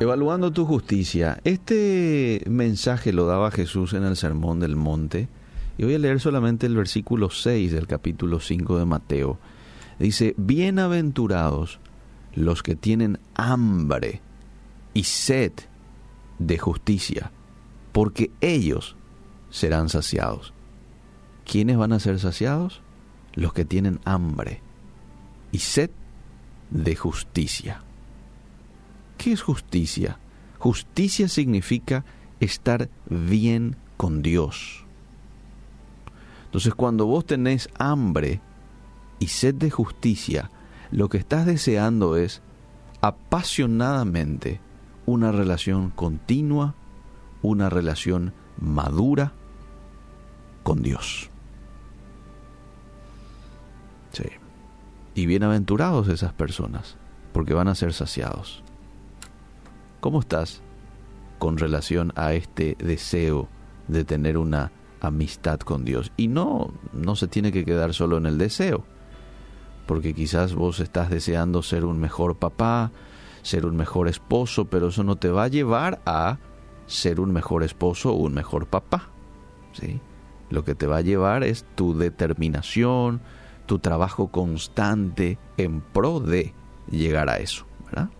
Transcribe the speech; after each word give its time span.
Evaluando 0.00 0.50
tu 0.52 0.66
justicia. 0.66 1.40
Este 1.44 2.42
mensaje 2.48 3.12
lo 3.12 3.26
daba 3.26 3.52
Jesús 3.52 3.92
en 3.92 4.02
el 4.02 4.16
Sermón 4.16 4.58
del 4.58 4.74
Monte. 4.74 5.28
Y 5.78 5.84
voy 5.84 5.94
a 5.94 5.98
leer 5.98 6.20
solamente 6.20 6.66
el 6.66 6.74
versículo 6.74 7.30
6 7.30 7.72
del 7.72 7.86
capítulo 7.86 8.40
5 8.40 8.78
de 8.78 8.84
Mateo. 8.84 9.38
Dice, 10.00 10.34
bienaventurados 10.36 11.78
los 12.34 12.64
que 12.64 12.74
tienen 12.74 13.20
hambre 13.34 14.20
y 14.94 15.04
sed 15.04 15.52
de 16.40 16.58
justicia, 16.58 17.30
porque 17.92 18.32
ellos 18.40 18.96
serán 19.50 19.88
saciados. 19.88 20.52
¿Quiénes 21.44 21.76
van 21.76 21.92
a 21.92 22.00
ser 22.00 22.18
saciados? 22.18 22.82
Los 23.34 23.52
que 23.52 23.64
tienen 23.64 24.00
hambre 24.04 24.60
y 25.52 25.60
sed 25.60 25.90
de 26.70 26.96
justicia. 26.96 27.84
¿Qué 29.24 29.32
es 29.32 29.40
justicia? 29.40 30.18
Justicia 30.58 31.28
significa 31.28 32.04
estar 32.40 32.90
bien 33.08 33.74
con 33.96 34.20
Dios. 34.20 34.84
Entonces 36.44 36.74
cuando 36.74 37.06
vos 37.06 37.24
tenés 37.24 37.70
hambre 37.78 38.42
y 39.20 39.28
sed 39.28 39.54
de 39.54 39.70
justicia, 39.70 40.50
lo 40.90 41.08
que 41.08 41.16
estás 41.16 41.46
deseando 41.46 42.18
es 42.18 42.42
apasionadamente 43.00 44.60
una 45.06 45.32
relación 45.32 45.88
continua, 45.88 46.74
una 47.40 47.70
relación 47.70 48.34
madura 48.60 49.32
con 50.62 50.82
Dios. 50.82 51.30
Sí. 54.12 54.28
Y 55.14 55.24
bienaventurados 55.24 56.08
esas 56.08 56.34
personas, 56.34 56.98
porque 57.32 57.54
van 57.54 57.68
a 57.68 57.74
ser 57.74 57.94
saciados. 57.94 58.62
¿Cómo 60.04 60.20
estás 60.20 60.60
con 61.38 61.56
relación 61.56 62.12
a 62.14 62.34
este 62.34 62.76
deseo 62.78 63.48
de 63.88 64.04
tener 64.04 64.36
una 64.36 64.70
amistad 65.00 65.60
con 65.60 65.86
Dios? 65.86 66.12
Y 66.18 66.28
no, 66.28 66.74
no 66.92 67.16
se 67.16 67.26
tiene 67.26 67.52
que 67.52 67.64
quedar 67.64 67.94
solo 67.94 68.18
en 68.18 68.26
el 68.26 68.36
deseo, 68.36 68.84
porque 69.86 70.12
quizás 70.12 70.54
vos 70.54 70.80
estás 70.80 71.08
deseando 71.08 71.62
ser 71.62 71.86
un 71.86 71.98
mejor 72.00 72.36
papá, 72.36 72.92
ser 73.40 73.64
un 73.64 73.76
mejor 73.76 74.08
esposo, 74.08 74.66
pero 74.66 74.88
eso 74.88 75.04
no 75.04 75.16
te 75.16 75.30
va 75.30 75.44
a 75.44 75.48
llevar 75.48 76.02
a 76.04 76.36
ser 76.84 77.18
un 77.18 77.32
mejor 77.32 77.62
esposo 77.62 78.12
o 78.12 78.16
un 78.16 78.34
mejor 78.34 78.66
papá. 78.66 79.08
¿sí? 79.72 80.02
Lo 80.50 80.64
que 80.64 80.74
te 80.74 80.86
va 80.86 80.98
a 80.98 81.00
llevar 81.00 81.44
es 81.44 81.64
tu 81.76 81.96
determinación, 81.96 83.22
tu 83.64 83.78
trabajo 83.78 84.28
constante 84.28 85.38
en 85.56 85.80
pro 85.80 86.20
de 86.20 86.52
llegar 86.90 87.30
a 87.30 87.38
eso. 87.38 87.64
¿verdad? 87.86 88.10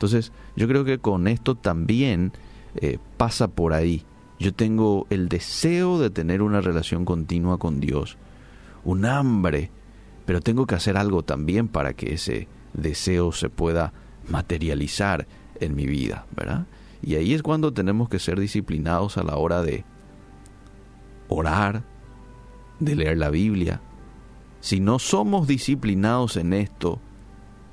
Entonces, 0.00 0.32
yo 0.56 0.66
creo 0.66 0.82
que 0.86 0.98
con 0.98 1.28
esto 1.28 1.56
también 1.56 2.32
eh, 2.76 2.96
pasa 3.18 3.48
por 3.48 3.74
ahí. 3.74 4.02
Yo 4.38 4.54
tengo 4.54 5.06
el 5.10 5.28
deseo 5.28 5.98
de 5.98 6.08
tener 6.08 6.40
una 6.40 6.62
relación 6.62 7.04
continua 7.04 7.58
con 7.58 7.80
Dios, 7.80 8.16
un 8.82 9.04
hambre, 9.04 9.70
pero 10.24 10.40
tengo 10.40 10.66
que 10.66 10.74
hacer 10.74 10.96
algo 10.96 11.22
también 11.22 11.68
para 11.68 11.92
que 11.92 12.14
ese 12.14 12.48
deseo 12.72 13.32
se 13.32 13.50
pueda 13.50 13.92
materializar 14.26 15.26
en 15.56 15.74
mi 15.74 15.84
vida, 15.84 16.24
¿verdad? 16.34 16.64
Y 17.02 17.16
ahí 17.16 17.34
es 17.34 17.42
cuando 17.42 17.74
tenemos 17.74 18.08
que 18.08 18.18
ser 18.18 18.40
disciplinados 18.40 19.18
a 19.18 19.22
la 19.22 19.36
hora 19.36 19.60
de 19.60 19.84
orar, 21.28 21.82
de 22.78 22.96
leer 22.96 23.18
la 23.18 23.28
Biblia. 23.28 23.82
Si 24.60 24.80
no 24.80 24.98
somos 24.98 25.46
disciplinados 25.46 26.38
en 26.38 26.54
esto, 26.54 27.00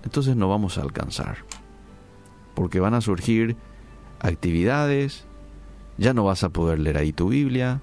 entonces 0.04 0.36
no 0.36 0.50
vamos 0.50 0.78
a 0.78 0.82
alcanzar 0.82 1.47
porque 2.58 2.80
van 2.80 2.96
a 2.96 3.02
surgir 3.02 3.56
actividades, 4.20 5.28
ya 6.00 6.16
no 6.16 6.24
vas 6.24 6.44
a 6.44 6.50
poder 6.50 6.80
leer 6.80 6.98
ahí 6.98 7.14
tu 7.14 7.30
Biblia, 7.30 7.82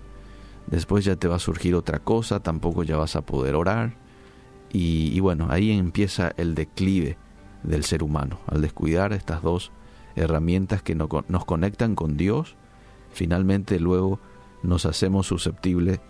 después 0.67 1.05
ya 1.05 1.15
te 1.15 1.29
va 1.29 1.37
a 1.37 1.39
surgir 1.39 1.77
otra 1.77 2.01
cosa, 2.01 2.41
tampoco 2.41 2.83
ya 2.83 2.97
vas 2.97 3.15
a 3.15 3.21
poder 3.21 3.55
orar, 3.55 3.95
y, 4.73 5.21
bueno, 5.21 5.47
ahí 5.51 5.71
empieza 5.71 6.33
el 6.37 6.57
declive 6.57 7.17
del 7.63 7.85
ser 7.85 8.03
humano, 8.03 8.41
al 8.49 8.63
descuidar 8.63 9.13
estas 9.13 9.43
dos 9.43 9.71
herramientas 10.17 10.83
que 10.83 10.97
nos 10.97 11.45
conectan 11.45 11.95
con 11.95 12.17
Dios, 12.17 12.57
finalmente 13.13 13.79
luego 13.79 14.19
nos 14.65 14.87
hacemos 14.87 15.29
susceptibles 15.29 16.01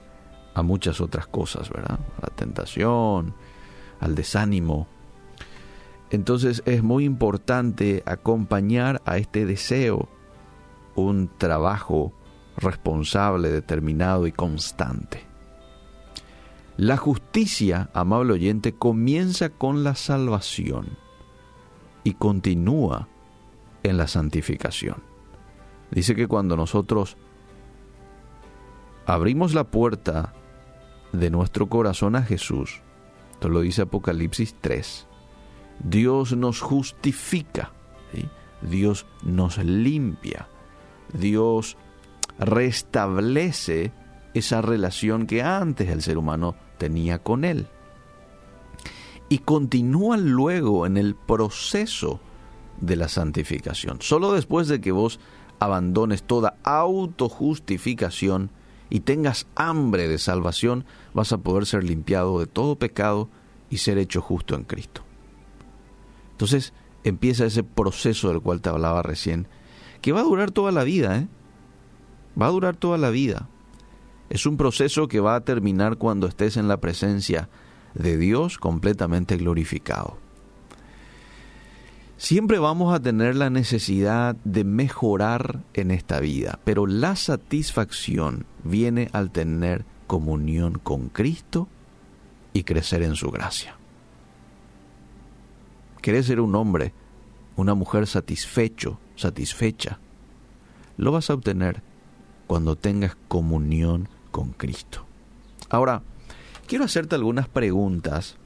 a 0.54 0.62
muchas 0.62 1.02
otras 1.02 1.26
cosas, 1.26 1.68
¿verdad? 1.68 2.00
A 2.16 2.30
la 2.30 2.34
tentación, 2.34 3.34
al 4.00 4.14
desánimo, 4.14 4.88
entonces 6.14 6.62
es 6.66 6.82
muy 6.82 7.04
importante 7.04 8.02
acompañar 8.06 9.02
a 9.04 9.18
este 9.18 9.46
deseo 9.46 10.08
un 10.94 11.28
trabajo 11.38 12.12
responsable, 12.56 13.50
determinado 13.50 14.26
y 14.26 14.32
constante. 14.32 15.24
La 16.76 16.96
justicia, 16.96 17.90
amable 17.94 18.32
oyente, 18.32 18.74
comienza 18.74 19.48
con 19.50 19.84
la 19.84 19.94
salvación 19.94 20.98
y 22.02 22.14
continúa 22.14 23.08
en 23.82 23.96
la 23.96 24.08
santificación. 24.08 25.02
Dice 25.90 26.14
que 26.16 26.26
cuando 26.26 26.56
nosotros 26.56 27.16
abrimos 29.06 29.54
la 29.54 29.64
puerta 29.64 30.32
de 31.12 31.30
nuestro 31.30 31.68
corazón 31.68 32.16
a 32.16 32.22
Jesús, 32.22 32.82
esto 33.32 33.48
lo 33.48 33.60
dice 33.60 33.82
Apocalipsis 33.82 34.56
3, 34.60 35.06
Dios 35.82 36.36
nos 36.36 36.60
justifica, 36.60 37.72
Dios 38.62 39.06
nos 39.22 39.58
limpia, 39.58 40.48
Dios 41.12 41.76
restablece 42.38 43.92
esa 44.32 44.62
relación 44.62 45.26
que 45.26 45.42
antes 45.42 45.88
el 45.88 46.02
ser 46.02 46.18
humano 46.18 46.56
tenía 46.78 47.18
con 47.20 47.44
Él. 47.44 47.68
Y 49.28 49.38
continúa 49.38 50.16
luego 50.16 50.86
en 50.86 50.96
el 50.96 51.14
proceso 51.14 52.20
de 52.80 52.96
la 52.96 53.08
santificación. 53.08 53.98
Solo 54.00 54.32
después 54.32 54.68
de 54.68 54.80
que 54.80 54.92
vos 54.92 55.20
abandones 55.60 56.22
toda 56.24 56.56
autojustificación 56.64 58.50
y 58.90 59.00
tengas 59.00 59.46
hambre 59.54 60.08
de 60.08 60.18
salvación, 60.18 60.84
vas 61.14 61.32
a 61.32 61.38
poder 61.38 61.66
ser 61.66 61.84
limpiado 61.84 62.38
de 62.38 62.46
todo 62.46 62.76
pecado 62.76 63.28
y 63.70 63.78
ser 63.78 63.98
hecho 63.98 64.20
justo 64.20 64.54
en 64.54 64.64
Cristo. 64.64 65.02
Entonces 66.34 66.72
empieza 67.04 67.44
ese 67.44 67.62
proceso 67.62 68.28
del 68.28 68.40
cual 68.40 68.60
te 68.60 68.68
hablaba 68.68 69.02
recién, 69.02 69.46
que 70.00 70.10
va 70.10 70.20
a 70.20 70.24
durar 70.24 70.50
toda 70.50 70.72
la 70.72 70.82
vida, 70.82 71.16
¿eh? 71.18 71.28
Va 72.40 72.46
a 72.46 72.50
durar 72.50 72.74
toda 72.74 72.98
la 72.98 73.10
vida. 73.10 73.48
Es 74.30 74.44
un 74.44 74.56
proceso 74.56 75.06
que 75.06 75.20
va 75.20 75.36
a 75.36 75.44
terminar 75.44 75.96
cuando 75.96 76.26
estés 76.26 76.56
en 76.56 76.66
la 76.66 76.80
presencia 76.80 77.48
de 77.94 78.18
Dios 78.18 78.58
completamente 78.58 79.36
glorificado. 79.36 80.16
Siempre 82.16 82.58
vamos 82.58 82.92
a 82.92 83.00
tener 83.00 83.36
la 83.36 83.50
necesidad 83.50 84.34
de 84.42 84.64
mejorar 84.64 85.60
en 85.72 85.92
esta 85.92 86.18
vida, 86.18 86.58
pero 86.64 86.88
la 86.88 87.14
satisfacción 87.14 88.44
viene 88.64 89.08
al 89.12 89.30
tener 89.30 89.84
comunión 90.08 90.80
con 90.82 91.10
Cristo 91.10 91.68
y 92.52 92.64
crecer 92.64 93.04
en 93.04 93.14
su 93.14 93.30
gracia 93.30 93.76
querés 96.04 96.26
ser 96.26 96.38
un 96.38 96.54
hombre, 96.54 96.92
una 97.56 97.72
mujer 97.72 98.06
satisfecho, 98.06 98.98
satisfecha, 99.16 100.00
lo 100.98 101.12
vas 101.12 101.30
a 101.30 101.32
obtener 101.32 101.80
cuando 102.46 102.76
tengas 102.76 103.16
comunión 103.26 104.10
con 104.30 104.50
Cristo. 104.50 105.06
Ahora, 105.70 106.02
quiero 106.66 106.84
hacerte 106.84 107.14
algunas 107.14 107.48
preguntas 107.48 108.36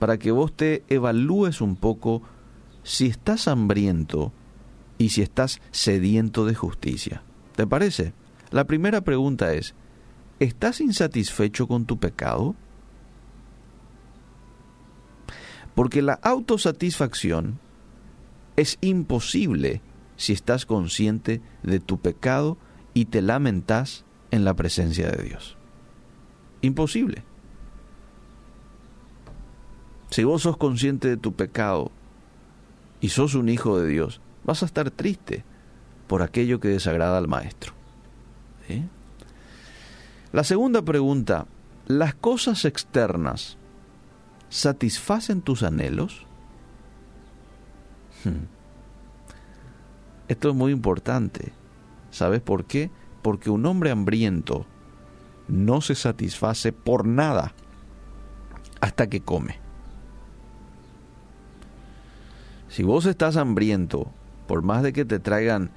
para 0.00 0.18
que 0.18 0.32
vos 0.32 0.52
te 0.52 0.82
evalúes 0.88 1.60
un 1.60 1.76
poco 1.76 2.22
si 2.82 3.06
estás 3.06 3.46
hambriento 3.46 4.32
y 4.98 5.10
si 5.10 5.22
estás 5.22 5.60
sediento 5.70 6.44
de 6.44 6.56
justicia. 6.56 7.22
¿Te 7.54 7.68
parece? 7.68 8.14
La 8.50 8.64
primera 8.64 9.02
pregunta 9.02 9.54
es, 9.54 9.76
¿estás 10.40 10.80
insatisfecho 10.80 11.68
con 11.68 11.84
tu 11.84 11.98
pecado? 11.98 12.56
Porque 15.76 16.02
la 16.02 16.14
autosatisfacción 16.14 17.60
es 18.56 18.78
imposible 18.80 19.82
si 20.16 20.32
estás 20.32 20.66
consciente 20.66 21.42
de 21.62 21.78
tu 21.78 22.00
pecado 22.00 22.56
y 22.94 23.04
te 23.04 23.22
lamentas 23.22 24.04
en 24.30 24.44
la 24.44 24.54
presencia 24.54 25.08
de 25.10 25.22
Dios. 25.22 25.56
Imposible. 26.62 27.22
Si 30.10 30.24
vos 30.24 30.42
sos 30.42 30.56
consciente 30.56 31.08
de 31.08 31.18
tu 31.18 31.34
pecado 31.34 31.92
y 33.00 33.10
sos 33.10 33.34
un 33.34 33.50
hijo 33.50 33.78
de 33.78 33.86
Dios, 33.86 34.22
vas 34.44 34.62
a 34.62 34.66
estar 34.66 34.90
triste 34.90 35.44
por 36.06 36.22
aquello 36.22 36.58
que 36.58 36.68
desagrada 36.68 37.18
al 37.18 37.28
Maestro. 37.28 37.74
La 40.32 40.42
segunda 40.42 40.82
pregunta, 40.82 41.46
las 41.86 42.14
cosas 42.14 42.64
externas 42.64 43.58
satisfacen 44.48 45.42
tus 45.42 45.62
anhelos? 45.62 46.26
Hmm. 48.24 48.46
Esto 50.28 50.50
es 50.50 50.54
muy 50.54 50.72
importante. 50.72 51.52
¿Sabes 52.10 52.40
por 52.40 52.64
qué? 52.64 52.90
Porque 53.22 53.50
un 53.50 53.66
hombre 53.66 53.90
hambriento 53.90 54.66
no 55.48 55.80
se 55.80 55.94
satisface 55.94 56.72
por 56.72 57.06
nada 57.06 57.52
hasta 58.80 59.08
que 59.08 59.20
come. 59.20 59.58
Si 62.68 62.82
vos 62.82 63.06
estás 63.06 63.36
hambriento, 63.36 64.10
por 64.46 64.62
más 64.62 64.82
de 64.82 64.92
que 64.92 65.04
te 65.04 65.18
traigan 65.18 65.70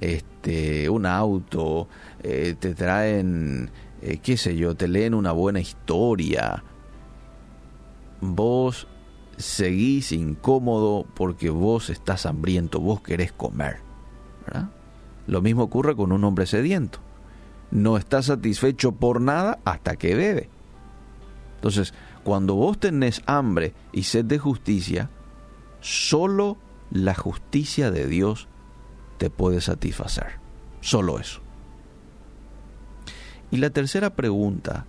este 0.00 0.88
un 0.90 1.06
auto, 1.06 1.88
eh, 2.22 2.54
te 2.58 2.74
traen, 2.74 3.70
eh, 4.02 4.18
qué 4.18 4.36
sé 4.36 4.56
yo, 4.56 4.74
te 4.74 4.88
leen 4.88 5.14
una 5.14 5.32
buena 5.32 5.60
historia, 5.60 6.62
vos 8.24 8.86
seguís 9.36 10.12
incómodo 10.12 11.06
porque 11.14 11.50
vos 11.50 11.90
estás 11.90 12.26
hambriento, 12.26 12.80
vos 12.80 13.00
querés 13.02 13.32
comer. 13.32 13.78
Lo 15.26 15.40
mismo 15.42 15.62
ocurre 15.62 15.96
con 15.96 16.12
un 16.12 16.24
hombre 16.24 16.46
sediento. 16.46 16.98
No 17.70 17.96
está 17.96 18.22
satisfecho 18.22 18.92
por 18.92 19.20
nada 19.20 19.58
hasta 19.64 19.96
que 19.96 20.14
bebe. 20.14 20.48
Entonces, 21.56 21.94
cuando 22.22 22.54
vos 22.54 22.78
tenés 22.78 23.22
hambre 23.26 23.74
y 23.92 24.04
sed 24.04 24.26
de 24.26 24.38
justicia, 24.38 25.10
solo 25.80 26.58
la 26.90 27.14
justicia 27.14 27.90
de 27.90 28.06
Dios 28.06 28.48
te 29.18 29.30
puede 29.30 29.60
satisfacer. 29.60 30.38
Solo 30.80 31.18
eso. 31.18 31.40
Y 33.50 33.56
la 33.56 33.70
tercera 33.70 34.10
pregunta 34.10 34.84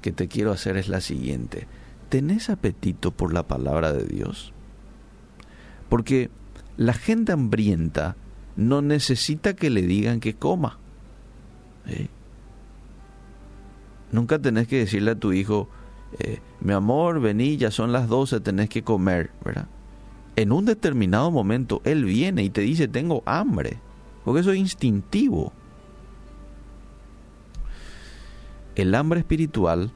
que 0.00 0.12
te 0.12 0.28
quiero 0.28 0.52
hacer 0.52 0.76
es 0.76 0.88
la 0.88 1.00
siguiente. 1.00 1.66
¿Tenés 2.12 2.50
apetito 2.50 3.10
por 3.10 3.32
la 3.32 3.48
palabra 3.48 3.90
de 3.90 4.04
Dios? 4.04 4.52
Porque 5.88 6.28
la 6.76 6.92
gente 6.92 7.32
hambrienta 7.32 8.16
no 8.54 8.82
necesita 8.82 9.56
que 9.56 9.70
le 9.70 9.80
digan 9.80 10.20
que 10.20 10.34
coma. 10.34 10.76
Nunca 14.10 14.38
tenés 14.38 14.68
que 14.68 14.80
decirle 14.80 15.12
a 15.12 15.14
tu 15.14 15.32
hijo, 15.32 15.70
eh, 16.18 16.40
mi 16.60 16.74
amor, 16.74 17.18
vení, 17.18 17.56
ya 17.56 17.70
son 17.70 17.92
las 17.92 18.08
12, 18.08 18.40
tenés 18.40 18.68
que 18.68 18.82
comer, 18.82 19.30
¿verdad? 19.42 19.68
En 20.36 20.52
un 20.52 20.66
determinado 20.66 21.30
momento 21.30 21.80
él 21.82 22.04
viene 22.04 22.42
y 22.42 22.50
te 22.50 22.60
dice, 22.60 22.88
tengo 22.88 23.22
hambre, 23.24 23.80
porque 24.22 24.42
eso 24.42 24.52
es 24.52 24.58
instintivo. 24.58 25.54
El 28.74 28.94
hambre 28.94 29.20
espiritual 29.20 29.92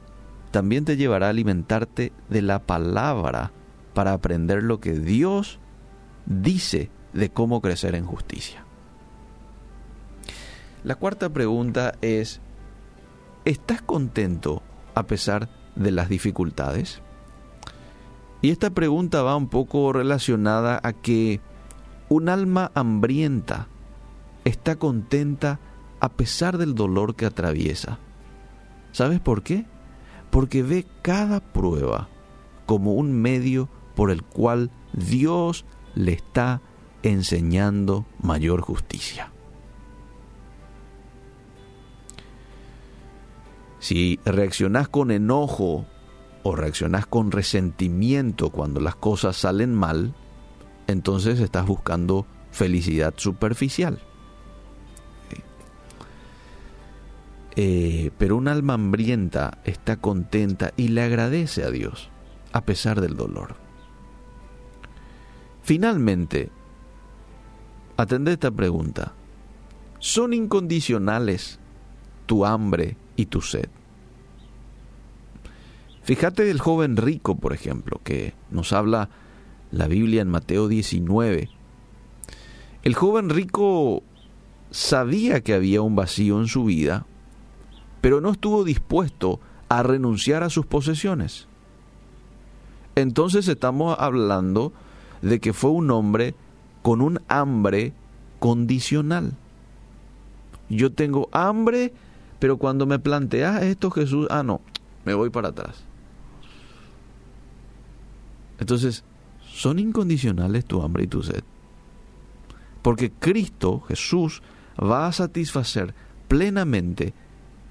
también 0.51 0.85
te 0.85 0.97
llevará 0.97 1.27
a 1.27 1.31
alimentarte 1.31 2.11
de 2.29 2.41
la 2.41 2.59
palabra 2.59 3.51
para 3.93 4.13
aprender 4.13 4.63
lo 4.63 4.79
que 4.79 4.93
Dios 4.93 5.59
dice 6.25 6.89
de 7.13 7.29
cómo 7.29 7.61
crecer 7.61 7.95
en 7.95 8.05
justicia. 8.05 8.63
La 10.83 10.95
cuarta 10.95 11.29
pregunta 11.29 11.95
es, 12.01 12.39
¿estás 13.45 13.81
contento 13.81 14.61
a 14.95 15.03
pesar 15.03 15.49
de 15.75 15.91
las 15.91 16.09
dificultades? 16.09 17.01
Y 18.41 18.51
esta 18.51 18.69
pregunta 18.69 19.23
va 19.23 19.35
un 19.35 19.49
poco 19.49 19.91
relacionada 19.91 20.79
a 20.83 20.93
que 20.93 21.41
un 22.09 22.29
alma 22.29 22.71
hambrienta 22.75 23.67
está 24.45 24.77
contenta 24.77 25.59
a 25.99 26.09
pesar 26.09 26.57
del 26.57 26.75
dolor 26.75 27.15
que 27.15 27.25
atraviesa. 27.25 27.99
¿Sabes 28.91 29.19
por 29.19 29.43
qué? 29.43 29.65
Porque 30.29 30.63
ve 30.63 30.85
cada 31.01 31.39
prueba 31.39 32.09
como 32.65 32.93
un 32.93 33.13
medio 33.13 33.69
por 33.95 34.11
el 34.11 34.23
cual 34.23 34.71
Dios 34.93 35.65
le 35.95 36.13
está 36.13 36.61
enseñando 37.03 38.05
mayor 38.21 38.61
justicia. 38.61 39.31
Si 43.79 44.19
reaccionás 44.25 44.89
con 44.89 45.11
enojo 45.11 45.85
o 46.43 46.55
reaccionás 46.55 47.05
con 47.05 47.31
resentimiento 47.31 48.49
cuando 48.49 48.79
las 48.79 48.95
cosas 48.95 49.37
salen 49.37 49.73
mal, 49.73 50.13
entonces 50.87 51.39
estás 51.39 51.65
buscando 51.65 52.25
felicidad 52.51 53.13
superficial. 53.17 54.01
Eh, 57.59 58.11
pero 58.19 58.37
un 58.37 58.47
alma 58.47 58.75
hambrienta 58.75 59.57
está 59.63 59.95
contenta 59.95 60.73
y 60.77 60.89
le 60.89 61.01
agradece 61.01 61.63
a 61.63 61.71
Dios, 61.71 62.11
a 62.51 62.61
pesar 62.61 63.01
del 63.01 63.15
dolor. 63.15 63.55
Finalmente, 65.63 66.51
atende 67.97 68.33
esta 68.33 68.51
pregunta. 68.51 69.15
¿Son 69.97 70.35
incondicionales 70.35 71.59
tu 72.27 72.45
hambre 72.45 72.95
y 73.15 73.25
tu 73.25 73.41
sed? 73.41 73.69
Fíjate 76.03 76.45
del 76.45 76.59
joven 76.59 76.95
rico, 76.95 77.39
por 77.39 77.53
ejemplo, 77.53 77.99
que 78.03 78.35
nos 78.51 78.71
habla 78.71 79.09
la 79.71 79.87
Biblia 79.87 80.21
en 80.21 80.29
Mateo 80.29 80.67
19. 80.67 81.49
El 82.83 82.93
joven 82.93 83.31
rico 83.31 84.03
sabía 84.69 85.41
que 85.41 85.55
había 85.55 85.81
un 85.81 85.95
vacío 85.95 86.39
en 86.39 86.47
su 86.47 86.63
vida 86.63 87.07
pero 88.07 88.21
no 88.21 88.31
estuvo 88.31 88.63
dispuesto 88.63 89.41
a 89.67 89.83
renunciar 89.83 90.41
a 90.41 90.49
sus 90.49 90.65
posesiones. 90.65 91.45
Entonces 92.95 93.49
estamos 93.49 93.97
hablando 93.99 94.71
de 95.21 95.41
que 95.41 95.51
fue 95.51 95.71
un 95.71 95.91
hombre 95.91 96.33
con 96.83 97.01
un 97.01 97.19
hambre 97.27 97.91
condicional. 98.39 99.33
Yo 100.69 100.93
tengo 100.93 101.27
hambre, 101.33 101.91
pero 102.39 102.55
cuando 102.55 102.85
me 102.85 102.97
planteas 102.97 103.61
esto 103.63 103.91
Jesús, 103.91 104.25
ah 104.29 104.41
no, 104.41 104.61
me 105.03 105.13
voy 105.13 105.29
para 105.29 105.49
atrás. 105.49 105.83
Entonces, 108.57 109.03
¿son 109.45 109.79
incondicionales 109.79 110.63
tu 110.63 110.81
hambre 110.81 111.03
y 111.03 111.07
tu 111.07 111.23
sed? 111.23 111.43
Porque 112.83 113.11
Cristo, 113.11 113.81
Jesús, 113.81 114.41
va 114.81 115.07
a 115.07 115.11
satisfacer 115.11 115.93
plenamente 116.29 117.13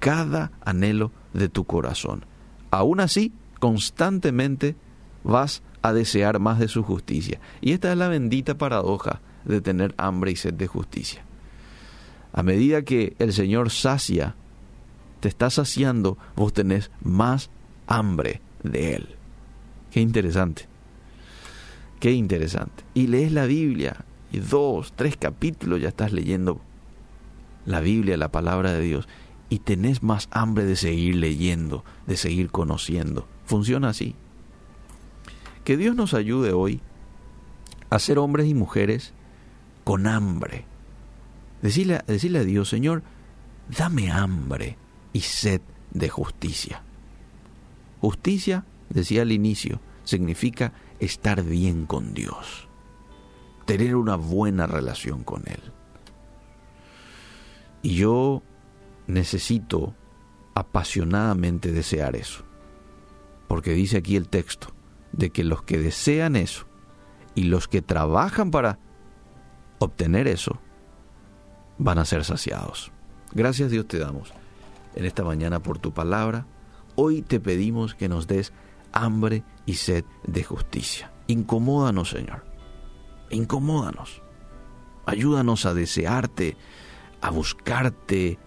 cada 0.07 0.53
anhelo 0.63 1.11
de 1.33 1.49
tu 1.49 1.65
corazón. 1.65 2.23
Aún 2.71 3.01
así, 3.01 3.33
constantemente 3.59 4.77
vas 5.25 5.63
a 5.81 5.91
desear 5.91 6.39
más 6.39 6.59
de 6.59 6.69
su 6.69 6.81
justicia. 6.81 7.41
Y 7.59 7.73
esta 7.73 7.91
es 7.91 7.97
la 7.97 8.07
bendita 8.07 8.57
paradoja 8.57 9.19
de 9.43 9.59
tener 9.59 9.93
hambre 9.97 10.31
y 10.31 10.37
sed 10.37 10.53
de 10.53 10.67
justicia. 10.67 11.25
A 12.31 12.41
medida 12.41 12.83
que 12.83 13.17
el 13.19 13.33
Señor 13.33 13.69
sacia, 13.69 14.35
te 15.19 15.27
está 15.27 15.49
saciando, 15.49 16.17
vos 16.37 16.53
tenés 16.53 16.89
más 17.01 17.49
hambre 17.85 18.39
de 18.63 18.95
Él. 18.95 19.09
Qué 19.91 19.99
interesante. 19.99 20.69
Qué 21.99 22.13
interesante. 22.13 22.85
Y 22.93 23.07
lees 23.07 23.33
la 23.33 23.45
Biblia 23.45 24.05
y 24.31 24.39
dos, 24.39 24.93
tres 24.95 25.17
capítulos 25.17 25.81
ya 25.81 25.89
estás 25.89 26.13
leyendo 26.13 26.61
la 27.65 27.81
Biblia, 27.81 28.15
la 28.15 28.31
palabra 28.31 28.71
de 28.71 28.79
Dios 28.79 29.05
y 29.49 29.59
tenés 29.59 30.03
más 30.03 30.27
hambre 30.31 30.65
de 30.65 30.75
seguir 30.75 31.15
leyendo, 31.15 31.83
de 32.05 32.17
seguir 32.17 32.51
conociendo. 32.51 33.27
Funciona 33.45 33.89
así. 33.89 34.15
Que 35.63 35.77
Dios 35.77 35.95
nos 35.95 36.13
ayude 36.13 36.53
hoy 36.53 36.81
a 37.89 37.99
ser 37.99 38.19
hombres 38.19 38.47
y 38.47 38.53
mujeres 38.53 39.13
con 39.83 40.07
hambre. 40.07 40.65
Decirle, 41.61 42.01
decirle 42.07 42.39
a 42.39 42.43
Dios, 42.43 42.69
Señor, 42.69 43.03
dame 43.77 44.11
hambre 44.11 44.77
y 45.13 45.21
sed 45.21 45.61
de 45.91 46.09
justicia. 46.09 46.83
Justicia, 48.01 48.65
decía 48.89 49.23
al 49.23 49.31
inicio, 49.31 49.79
significa 50.03 50.73
estar 50.99 51.43
bien 51.43 51.85
con 51.85 52.13
Dios, 52.13 52.67
tener 53.65 53.95
una 53.95 54.15
buena 54.15 54.67
relación 54.67 55.23
con 55.23 55.43
Él. 55.47 55.61
Y 57.81 57.95
yo 57.95 58.43
necesito 59.07 59.95
apasionadamente 60.53 61.71
desear 61.71 62.15
eso. 62.15 62.43
Porque 63.47 63.71
dice 63.71 63.97
aquí 63.97 64.15
el 64.15 64.27
texto, 64.27 64.73
de 65.11 65.31
que 65.31 65.43
los 65.43 65.63
que 65.63 65.77
desean 65.77 66.35
eso 66.35 66.67
y 67.33 67.43
los 67.43 67.67
que 67.67 67.81
trabajan 67.81 68.51
para 68.51 68.79
obtener 69.79 70.27
eso, 70.27 70.59
van 71.77 71.99
a 71.99 72.05
ser 72.05 72.23
saciados. 72.25 72.91
Gracias 73.33 73.71
Dios 73.71 73.87
te 73.87 73.99
damos 73.99 74.33
en 74.95 75.05
esta 75.05 75.23
mañana 75.23 75.61
por 75.61 75.79
tu 75.79 75.93
palabra. 75.93 76.45
Hoy 76.95 77.21
te 77.21 77.39
pedimos 77.39 77.93
que 77.93 78.09
nos 78.09 78.27
des 78.27 78.53
hambre 78.91 79.43
y 79.65 79.75
sed 79.75 80.03
de 80.25 80.43
justicia. 80.43 81.11
Incomódanos, 81.27 82.09
Señor. 82.09 82.45
Incomódanos. 83.29 84.23
Ayúdanos 85.05 85.65
a 85.65 85.73
desearte, 85.73 86.57
a 87.21 87.29
buscarte, 87.29 88.39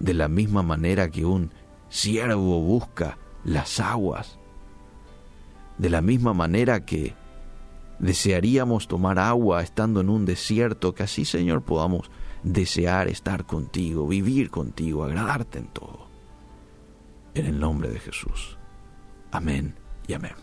de 0.00 0.14
la 0.14 0.28
misma 0.28 0.62
manera 0.62 1.10
que 1.10 1.24
un 1.24 1.52
siervo 1.88 2.60
busca 2.60 3.18
las 3.44 3.78
aguas, 3.78 4.38
de 5.78 5.90
la 5.90 6.02
misma 6.02 6.34
manera 6.34 6.84
que 6.84 7.14
desearíamos 7.98 8.88
tomar 8.88 9.18
agua 9.18 9.62
estando 9.62 10.00
en 10.00 10.08
un 10.08 10.24
desierto, 10.24 10.94
que 10.94 11.04
así, 11.04 11.24
Señor, 11.24 11.62
podamos 11.62 12.10
desear 12.42 13.08
estar 13.08 13.44
contigo, 13.44 14.08
vivir 14.08 14.50
contigo, 14.50 15.04
agradarte 15.04 15.58
en 15.58 15.66
todo. 15.68 16.08
En 17.34 17.46
el 17.46 17.60
nombre 17.60 17.90
de 17.90 18.00
Jesús. 18.00 18.58
Amén 19.30 19.74
y 20.08 20.14
amén. 20.14 20.40